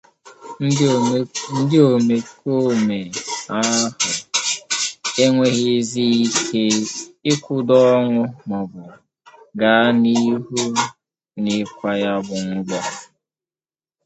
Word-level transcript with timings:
ndị 1.59 1.77
omekoome 1.91 2.97
ahụ 3.57 3.85
enweghịzị 5.23 6.03
ike 6.25 6.63
ịkwụdonwu 7.31 8.21
maọbụ 8.49 8.81
gaa 9.59 9.85
n'ihu 10.01 10.35
n'ịkwà 11.41 11.91
ya 12.03 12.13
bụ 12.25 12.35
mgbọ 12.51 12.79